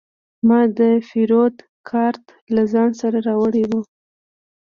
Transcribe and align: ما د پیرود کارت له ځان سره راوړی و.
ما 0.47 0.59
د 0.77 0.79
پیرود 1.07 1.55
کارت 1.89 2.23
له 2.55 2.63
ځان 2.73 2.91
سره 3.01 3.17
راوړی 3.27 3.63
و. 3.69 3.71